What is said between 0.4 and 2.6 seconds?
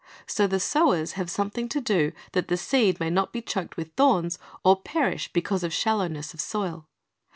the sowers have something to do that the